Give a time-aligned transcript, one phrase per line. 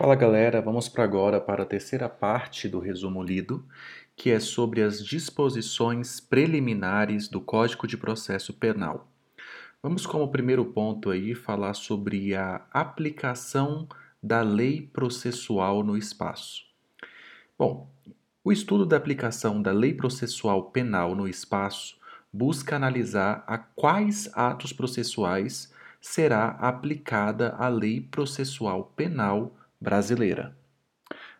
[0.00, 3.62] Fala galera, vamos para agora para a terceira parte do resumo lido,
[4.16, 9.06] que é sobre as disposições preliminares do Código de Processo Penal.
[9.82, 13.86] Vamos como primeiro ponto aí falar sobre a aplicação
[14.22, 16.62] da lei processual no espaço.
[17.58, 17.86] Bom,
[18.42, 21.98] o estudo da aplicação da lei processual penal no espaço
[22.32, 25.70] busca analisar a quais atos processuais
[26.00, 30.56] será aplicada a lei processual penal brasileira.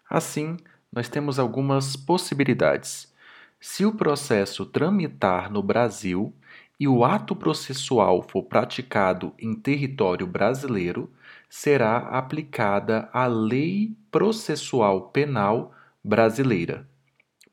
[0.08, 0.56] Assim,
[0.92, 3.12] nós temos algumas possibilidades.
[3.60, 6.34] Se o processo tramitar no Brasil
[6.78, 11.12] e o ato processual for praticado em território brasileiro,
[11.48, 16.88] será aplicada a Lei Processual Penal Brasileira.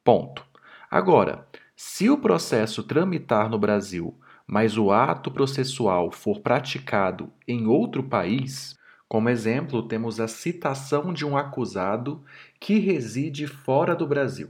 [0.04, 0.46] Ponto.
[0.90, 8.02] Agora, se o processo tramitar no Brasil, mas o ato processual for praticado em outro
[8.02, 8.77] país,
[9.08, 12.24] como exemplo, temos a citação de um acusado
[12.60, 14.49] que reside fora do Brasil.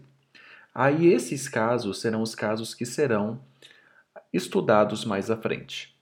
[0.73, 3.39] Aí esses casos serão os casos que serão
[4.33, 5.95] estudados mais à frente.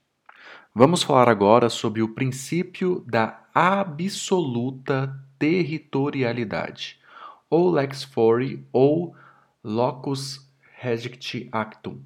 [0.74, 7.00] Vamos falar agora sobre o princípio da absoluta territorialidade,
[7.50, 9.16] ou lex fori ou
[9.64, 12.00] locus regit actum.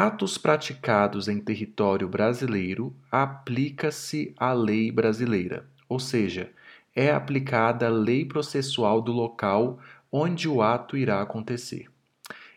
[0.00, 6.52] Atos praticados em território brasileiro aplica-se a lei brasileira, ou seja,
[6.94, 9.80] é aplicada a lei processual do local
[10.12, 11.88] onde o ato irá acontecer.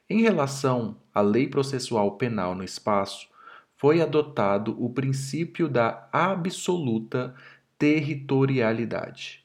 [0.08, 3.28] Em relação à lei processual penal no espaço,
[3.76, 7.34] foi adotado o princípio da absoluta
[7.76, 9.44] territorialidade.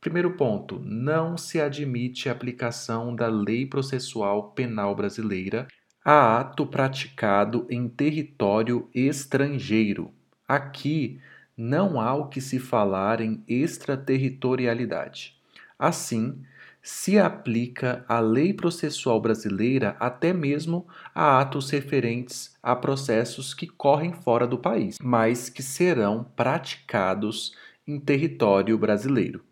[0.00, 5.66] Primeiro ponto: não se admite a aplicação da lei processual penal brasileira
[6.10, 10.10] a ato praticado em território estrangeiro.
[10.48, 11.20] Aqui
[11.54, 15.36] não há o que se falar em extraterritorialidade.
[15.78, 16.40] Assim,
[16.82, 24.14] se aplica a lei processual brasileira até mesmo a atos referentes a processos que correm
[24.14, 27.54] fora do país, mas que serão praticados
[27.86, 29.44] em território brasileiro.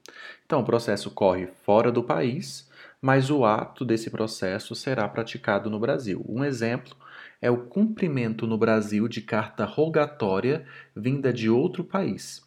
[0.47, 2.67] Então, o processo corre fora do país,
[3.01, 6.25] mas o ato desse processo será praticado no Brasil.
[6.29, 6.97] Um exemplo
[7.41, 12.45] é o cumprimento no Brasil de carta rogatória vinda de outro país.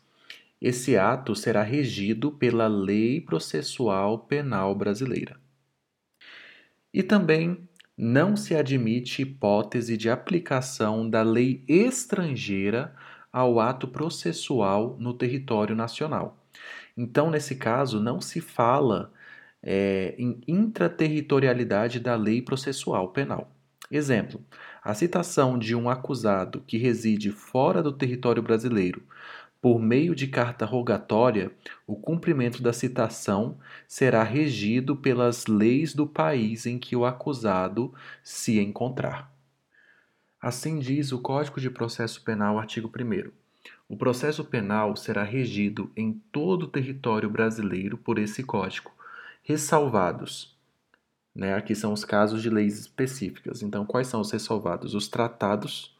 [0.61, 5.39] Esse ato será regido pela Lei Processual Penal Brasileira.
[6.93, 12.95] E também não se admite hipótese de aplicação da lei estrangeira
[13.31, 16.43] ao ato processual no território nacional.
[16.97, 19.13] Então, nesse caso, não se fala
[19.61, 23.51] é, em intraterritorialidade da lei processual penal.
[23.91, 24.41] Exemplo:
[24.83, 29.01] a citação de um acusado que reside fora do território brasileiro
[29.61, 31.51] por meio de carta rogatória,
[31.85, 37.93] o cumprimento da citação será regido pelas leis do país em que o acusado
[38.23, 39.29] se encontrar.
[40.41, 43.31] Assim diz o Código de Processo Penal, artigo 1.
[43.89, 48.91] O processo penal será regido em todo o território brasileiro por esse código,
[49.49, 50.55] ressalvados.
[51.33, 51.55] Né?
[51.55, 53.63] Aqui são os casos de leis específicas.
[53.63, 54.93] Então, quais são os ressalvados?
[54.93, 55.97] Os tratados,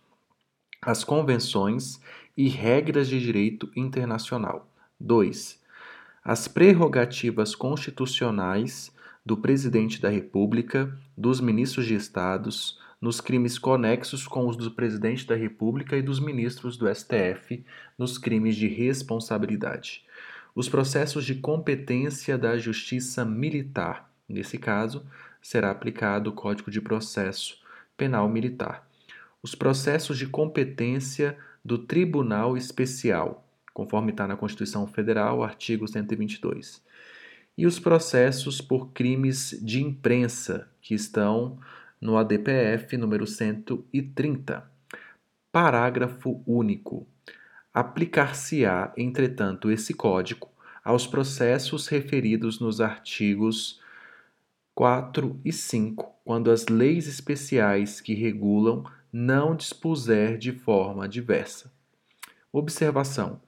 [0.80, 2.00] as convenções
[2.38, 4.72] e regras de direito internacional.
[5.00, 5.60] 2.
[6.24, 8.96] As prerrogativas constitucionais
[9.26, 15.26] do presidente da República, dos ministros de estados, nos crimes conexos com os do presidente
[15.26, 17.66] da República e dos ministros do STF,
[17.98, 20.04] nos crimes de responsabilidade
[20.56, 24.12] os processos de competência da Justiça Militar.
[24.28, 25.06] Nesse caso,
[25.42, 27.58] será aplicado o Código de Processo
[27.96, 28.88] Penal Militar.
[29.42, 36.84] Os processos de competência do Tribunal Especial, conforme está na Constituição Federal, artigo 122.
[37.58, 41.60] E os processos por crimes de imprensa, que estão
[42.00, 44.70] no ADPF número 130.
[45.52, 47.08] Parágrafo único.
[47.74, 50.50] Aplicar-se-á, entretanto, esse código
[50.84, 53.80] aos processos referidos nos artigos
[54.74, 61.72] 4 e 5, quando as leis especiais que regulam não dispuser de forma diversa.
[62.52, 63.42] Observação: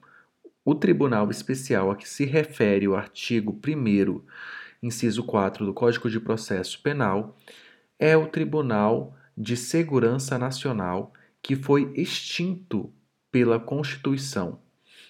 [0.64, 4.20] o Tribunal Especial a que se refere o artigo 1,
[4.82, 7.36] inciso 4 do Código de Processo Penal
[7.98, 12.92] é o Tribunal de Segurança Nacional que foi extinto
[13.32, 14.60] pela Constituição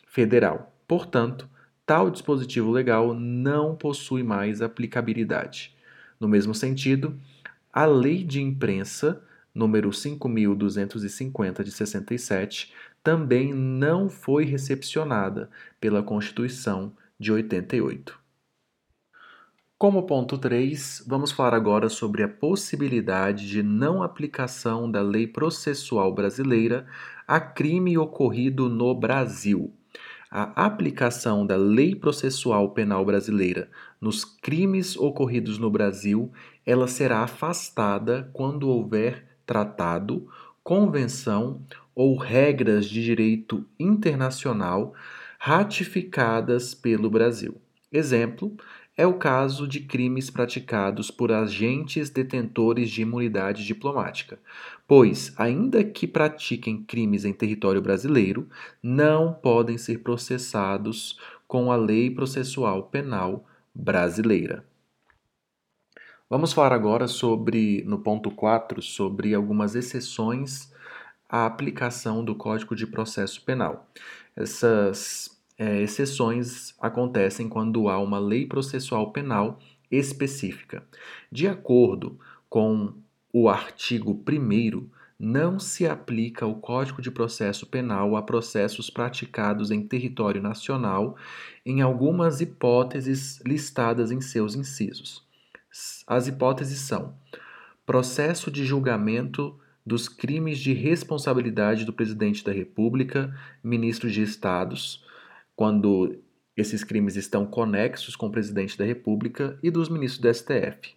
[0.07, 0.73] Federal.
[0.87, 1.49] Portanto,
[1.85, 5.77] tal dispositivo legal não possui mais aplicabilidade.
[6.21, 7.19] No mesmo sentido,
[7.73, 9.23] a Lei de Imprensa,
[9.53, 12.73] número 5250 de 67,
[13.03, 18.23] também não foi recepcionada pela Constituição de 88.
[19.77, 26.15] Como ponto 3, vamos falar agora sobre a possibilidade de não aplicação da lei processual
[26.15, 26.87] brasileira
[27.27, 29.73] a crime ocorrido no Brasil.
[30.31, 33.71] A aplicação da lei processual penal brasileira
[34.01, 36.33] nos crimes ocorridos no Brasil,
[36.65, 40.27] ela será afastada quando houver tratado,
[40.65, 41.63] convenção
[41.95, 44.95] ou regras de direito internacional
[45.39, 47.61] ratificadas pelo Brasil.
[47.93, 48.57] Exemplo
[48.97, 54.39] é o caso de crimes praticados por agentes detentores de imunidade diplomática,
[54.87, 58.49] pois, ainda que pratiquem crimes em território brasileiro,
[58.83, 61.19] não podem ser processados
[61.49, 64.65] com a lei processual penal brasileira.
[66.29, 70.73] Vamos falar agora sobre, no ponto 4, sobre algumas exceções
[71.29, 73.87] à aplicação do Código de Processo Penal.
[74.35, 75.32] Essas
[75.63, 80.83] é, exceções acontecem quando há uma lei processual penal específica.
[81.31, 82.19] De acordo
[82.51, 82.95] com
[83.33, 84.89] o artigo 1,
[85.21, 91.17] não se aplica o Código de Processo Penal a processos praticados em território nacional,
[91.65, 95.25] em algumas hipóteses listadas em seus incisos.
[96.09, 97.15] As hipóteses são:
[97.87, 99.57] processo de julgamento
[99.87, 103.33] dos crimes de responsabilidade do presidente da República,
[103.63, 105.05] ministros de estados,
[105.57, 106.19] quando
[106.57, 110.95] esses crimes estão conexos com o presidente da República e dos ministros do STF.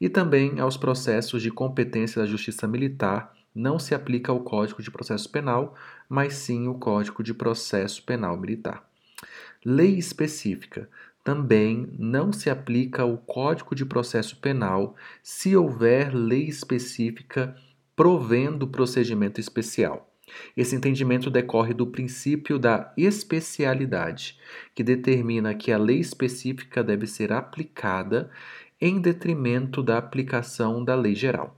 [0.00, 4.90] E também aos processos de competência da Justiça Militar, não se aplica o Código de
[4.90, 5.74] Processo Penal,
[6.08, 8.88] mas sim o Código de Processo Penal Militar.
[9.64, 10.88] Lei específica.
[11.24, 17.56] Também não se aplica o Código de Processo Penal se houver lei específica
[17.94, 20.08] provendo procedimento especial.
[20.56, 24.38] Esse entendimento decorre do princípio da especialidade,
[24.74, 28.30] que determina que a lei específica deve ser aplicada
[28.80, 31.56] em detrimento da aplicação da lei geral.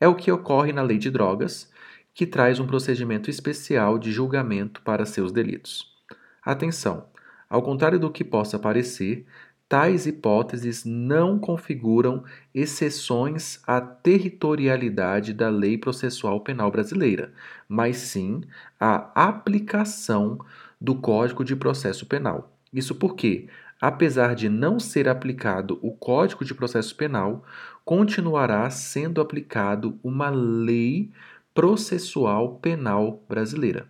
[0.00, 1.70] É o que ocorre na lei de drogas,
[2.12, 5.94] que traz um procedimento especial de julgamento para seus delitos.
[6.42, 7.08] Atenção!
[7.48, 9.24] Ao contrário do que possa parecer,
[9.68, 12.24] tais hipóteses não configuram
[12.54, 17.32] exceções à territorialidade da lei processual penal brasileira,
[17.68, 18.42] mas sim
[18.78, 20.38] a aplicação
[20.80, 22.56] do Código de Processo Penal.
[22.72, 23.48] Isso porque,
[23.80, 27.44] apesar de não ser aplicado o Código de Processo Penal,
[27.84, 31.10] continuará sendo aplicado uma lei
[31.54, 33.88] processual penal brasileira.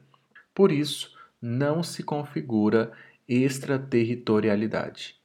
[0.55, 2.93] Por isso, não se configura
[3.29, 5.16] extraterritorialidade.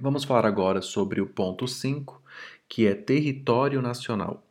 [0.00, 2.22] Vamos falar agora sobre o ponto 5,
[2.68, 4.46] que é território nacional.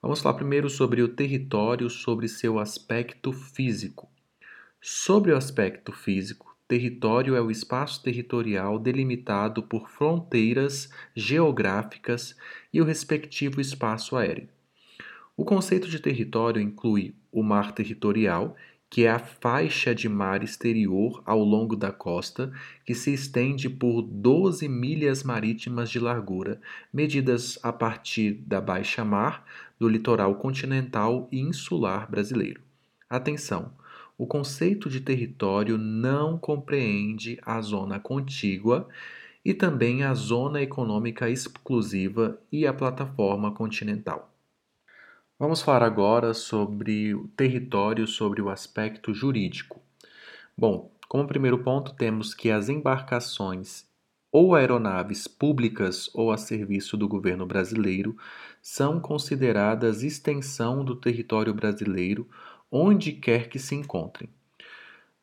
[0.00, 4.10] Vamos falar primeiro sobre o território, sobre seu aspecto físico.
[4.80, 12.36] Sobre o aspecto físico, território é o espaço territorial delimitado por fronteiras geográficas
[12.72, 14.48] e o respectivo espaço aéreo.
[15.36, 18.56] O conceito de território inclui o mar territorial
[18.92, 22.52] que é a faixa de mar exterior ao longo da costa,
[22.84, 26.60] que se estende por 12 milhas marítimas de largura,
[26.92, 29.46] medidas a partir da baixa mar
[29.80, 32.60] do litoral continental e insular brasileiro.
[33.08, 33.72] Atenção!
[34.18, 38.86] O conceito de território não compreende a zona contígua
[39.42, 44.31] e também a zona econômica exclusiva e a plataforma continental.
[45.38, 49.80] Vamos falar agora sobre o território, sobre o aspecto jurídico.
[50.56, 53.86] Bom, como primeiro ponto, temos que as embarcações
[54.30, 58.16] ou aeronaves públicas ou a serviço do governo brasileiro
[58.62, 62.28] são consideradas extensão do território brasileiro
[62.70, 64.30] onde quer que se encontrem.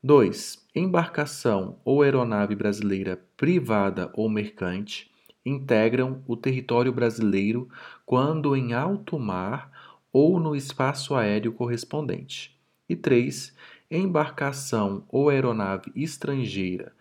[0.03, 0.67] 2.
[0.75, 5.11] Embarcação ou aeronave brasileira privada ou mercante
[5.45, 7.69] integram o território brasileiro
[8.05, 9.71] quando em alto mar
[10.11, 12.57] ou no espaço aéreo correspondente.
[12.87, 13.53] E 3.
[13.91, 16.91] Embarcação ou aeronave estrangeira,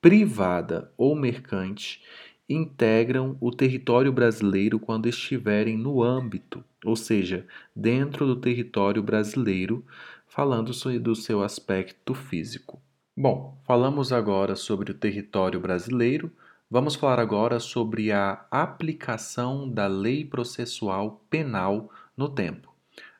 [0.00, 2.02] privada ou mercante,
[2.48, 9.84] integram o território brasileiro quando estiverem no âmbito, ou seja, dentro do território brasileiro,
[10.26, 12.80] falando do seu aspecto físico.
[13.16, 16.32] Bom, falamos agora sobre o território brasileiro.
[16.70, 22.74] Vamos falar agora sobre a aplicação da lei processual penal no tempo.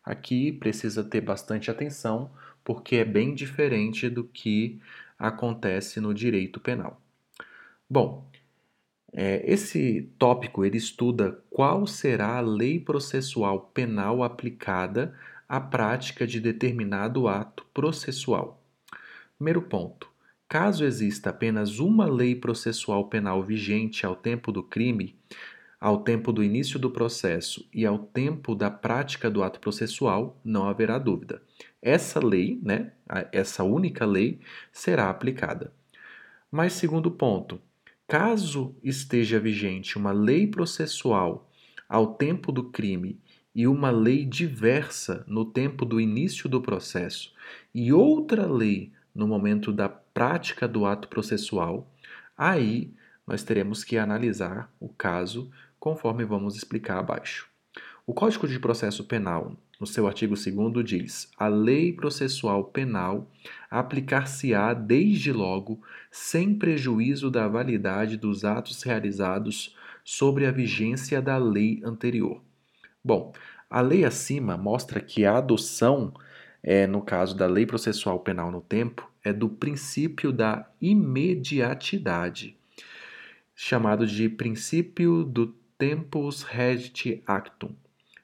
[0.04, 2.30] Aqui precisa ter bastante atenção,
[2.62, 4.80] porque é bem diferente do que
[5.18, 7.00] acontece no direito penal.
[7.88, 8.28] Bom,
[9.12, 15.14] é, esse tópico ele estuda qual será a lei processual penal aplicada
[15.48, 18.60] à prática de determinado ato processual.
[19.38, 20.10] Primeiro ponto:
[20.48, 25.16] Caso exista apenas uma lei processual penal vigente ao tempo do crime,
[25.81, 30.69] ao tempo do início do processo e ao tempo da prática do ato processual, não
[30.69, 31.43] haverá dúvida.
[31.83, 32.93] Essa lei, né,
[33.33, 34.40] essa única lei,
[34.73, 35.73] será aplicada.
[36.50, 37.61] Mas, segundo ponto,
[38.07, 41.50] caso esteja vigente uma lei processual
[41.88, 43.21] ao tempo do crime
[43.54, 47.33] e uma lei diversa no tempo do início do processo
[47.75, 51.93] e outra lei no momento da prática do ato processual,
[52.37, 52.93] aí
[53.26, 57.49] nós teremos que analisar o caso conforme vamos explicar abaixo.
[58.07, 63.31] O Código de Processo Penal, no seu artigo 2 diz: a lei processual penal
[63.71, 71.81] aplicar-se-á desde logo, sem prejuízo da validade dos atos realizados sobre a vigência da lei
[71.83, 72.43] anterior.
[73.02, 73.33] Bom,
[73.71, 76.12] a lei acima mostra que a adoção,
[76.62, 82.57] é, no caso da lei processual penal no tempo, é do princípio da imediatidade,
[83.54, 85.46] chamado de princípio do
[85.78, 87.70] tempus regit actum.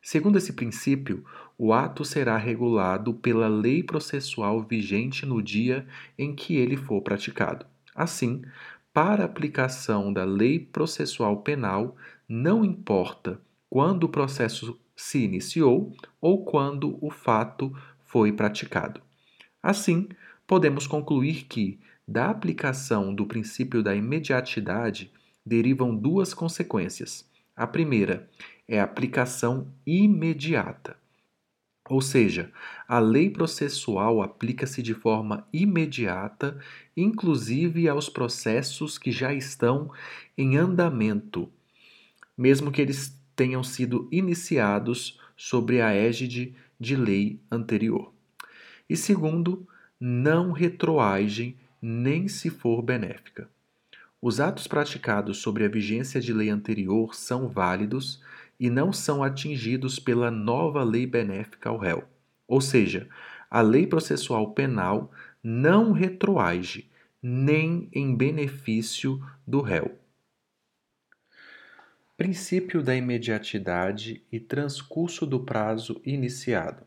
[0.02, 1.24] Segundo esse princípio,
[1.58, 5.86] o ato será regulado pela lei processual vigente no dia
[6.18, 7.66] em que ele for praticado.
[7.94, 8.42] Assim,
[8.92, 11.96] para aplicação da lei processual penal,
[12.28, 17.72] não importa quando o processo se iniciou ou quando o fato
[18.04, 19.00] foi praticado.
[19.62, 20.08] Assim,
[20.46, 25.12] podemos concluir que, da aplicação do princípio da imediatidade,
[25.50, 27.28] derivam duas consequências.
[27.56, 28.30] A primeira
[28.68, 30.96] é a aplicação imediata.
[31.88, 32.52] Ou seja,
[32.86, 36.56] a lei processual aplica-se de forma imediata,
[36.96, 39.90] inclusive aos processos que já estão
[40.38, 41.50] em andamento,
[42.38, 48.12] mesmo que eles tenham sido iniciados sobre a égide de lei anterior.
[48.88, 49.66] E segundo,
[49.98, 53.50] não retroagem nem se for benéfica.
[54.22, 58.22] Os atos praticados sobre a vigência de lei anterior são válidos
[58.58, 62.04] e não são atingidos pela nova lei benéfica ao réu.
[62.46, 63.08] Ou seja,
[63.50, 65.10] a lei processual penal
[65.42, 66.90] não retroage
[67.22, 69.98] nem em benefício do réu.
[72.16, 76.84] Princípio da imediatidade e transcurso do prazo iniciado.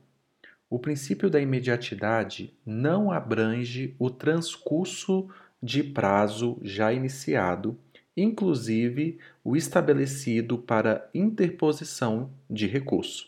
[0.70, 5.28] O princípio da imediatidade não abrange o transcurso
[5.64, 7.80] de prazo já iniciado
[8.16, 13.28] inclusive o estabelecido para interposição de recurso,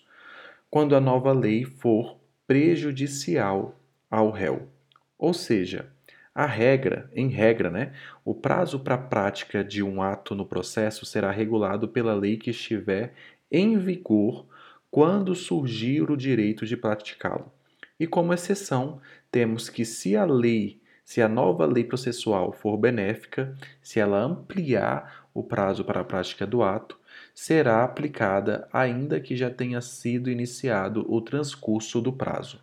[0.70, 4.70] quando a nova lei for prejudicial ao réu.
[5.18, 5.90] Ou seja,
[6.34, 11.06] a regra, em regra, né, o prazo para a prática de um ato no processo
[11.06, 13.14] será regulado pela lei que estiver
[13.52, 14.46] em vigor
[14.92, 17.52] quando surgir o direito de praticá-lo.
[18.00, 19.00] E como exceção,
[19.32, 25.28] temos que se a lei se a nova lei processual for benéfica, se ela ampliar
[25.36, 27.00] o prazo para a prática do ato,
[27.34, 32.60] será aplicada ainda que já tenha sido iniciado o transcurso do prazo.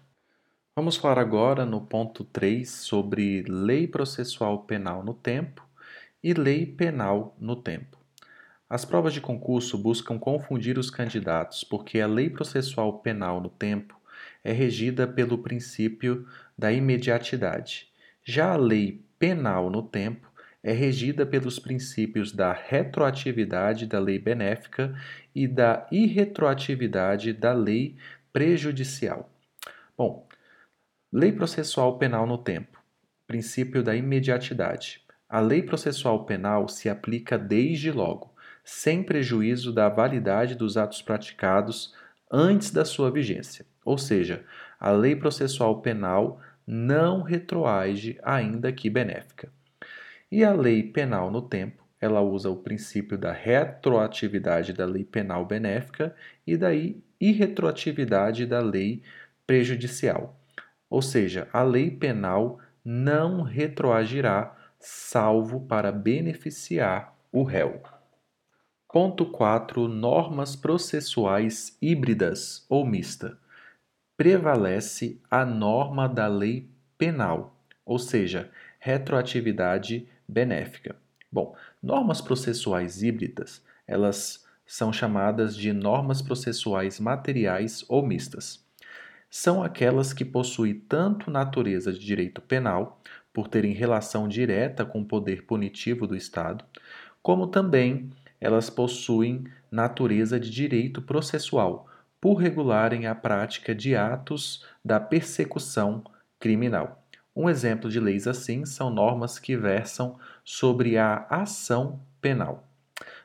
[0.74, 5.64] Vamos falar agora no ponto 3 sobre lei processual penal no tempo
[6.20, 7.96] e lei penal no tempo.
[8.68, 13.96] As provas de concurso buscam confundir os candidatos porque a lei processual penal no tempo
[14.42, 16.26] é regida pelo princípio
[16.58, 17.91] da imediatidade
[18.24, 20.30] já a lei penal no tempo
[20.62, 24.94] é regida pelos princípios da retroatividade da lei benéfica
[25.34, 27.96] e da irretroatividade da lei
[28.32, 29.28] prejudicial.
[29.98, 30.26] Bom,
[31.12, 32.80] lei processual penal no tempo.
[33.26, 35.02] Princípio da imediatidade.
[35.28, 38.32] A lei processual penal se aplica desde logo,
[38.64, 41.94] sem prejuízo da validade dos atos praticados
[42.30, 43.66] antes da sua vigência.
[43.84, 44.44] Ou seja,
[44.78, 46.40] a lei processual penal
[46.72, 49.52] não retroage, ainda que benéfica.
[50.30, 55.44] E a lei penal no tempo, ela usa o princípio da retroatividade da lei penal
[55.44, 56.70] benéfica e da
[57.20, 59.02] irretroatividade da lei
[59.46, 60.40] prejudicial.
[60.88, 67.82] Ou seja, a lei penal não retroagirá, salvo para beneficiar o réu.
[68.90, 69.86] Ponto 4.
[69.88, 73.38] Normas processuais híbridas ou mista
[74.16, 80.96] prevalece a norma da lei penal, ou seja, retroatividade benéfica.
[81.30, 88.64] Bom, normas processuais híbridas, elas são chamadas de normas processuais materiais ou mistas.
[89.28, 93.00] São aquelas que possuem tanto natureza de direito penal,
[93.32, 96.64] por terem relação direta com o poder punitivo do Estado,
[97.22, 101.88] como também elas possuem natureza de direito processual,
[102.22, 106.04] por regularem a prática de atos da persecução
[106.38, 107.04] criminal.
[107.34, 112.68] Um exemplo de leis assim são normas que versam sobre a ação penal.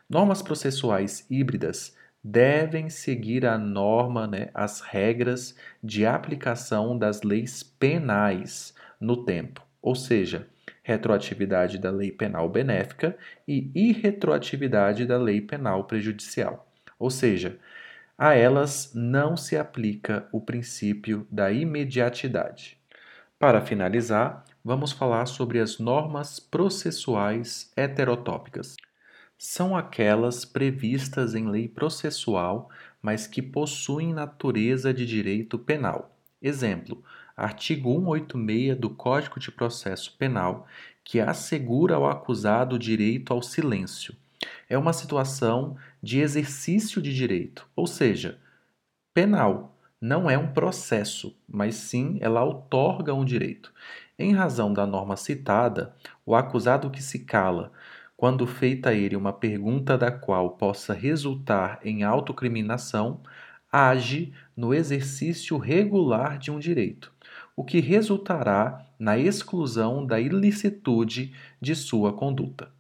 [0.10, 8.74] Normas processuais híbridas devem seguir a norma, né, as regras de aplicação das leis penais
[9.00, 10.48] no tempo, ou seja,
[10.82, 13.16] retroatividade da lei penal benéfica
[13.48, 16.68] e irretroatividade da lei penal prejudicial.
[16.98, 17.60] Ou seja,
[18.18, 22.78] a elas não se aplica o princípio da imediatidade.
[23.38, 28.76] Para finalizar, vamos falar sobre as normas processuais heterotópicas.
[29.38, 36.18] São aquelas previstas em lei processual, mas que possuem natureza de direito penal.
[36.42, 37.04] Exemplo:
[37.36, 40.66] artigo 186 do Código de Processo Penal,
[41.04, 44.16] que assegura ao acusado o direito ao silêncio.
[44.70, 48.40] É uma situação de exercício de direito, ou seja,
[49.14, 49.76] penal.
[50.00, 53.74] Não é um processo, mas sim ela outorga um direito.
[54.20, 55.96] Em razão da norma citada,
[56.26, 57.72] o acusado que se cala,
[58.16, 63.22] quando feita a ele uma pergunta da qual possa resultar em autocriminação,
[63.72, 67.12] age no exercício regular de um direito
[67.58, 72.72] o que resultará na exclusão da ilicitude de sua conduta.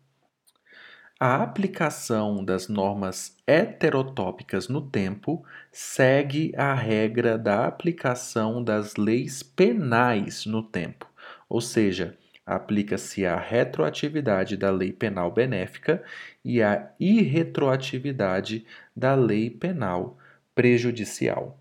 [1.20, 10.46] A aplicação das normas heterotópicas no tempo segue a regra da aplicação das leis penais
[10.46, 11.10] no tempo,
[11.50, 16.04] ou seja, aplica-se a retroatividade da lei penal benéfica
[16.46, 18.64] e a irretroatividade
[18.96, 20.20] da lei penal
[20.54, 21.60] prejudicial.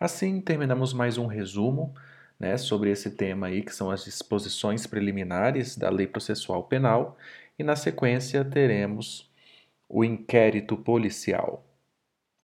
[0.00, 1.94] Assim, terminamos mais um resumo
[2.38, 7.16] né, sobre esse tema aí, que são as disposições preliminares da Lei Processual Penal,
[7.58, 9.30] e na sequência teremos
[9.88, 11.65] o inquérito policial.